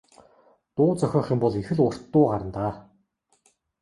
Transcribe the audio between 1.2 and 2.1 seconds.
юм бол их л урт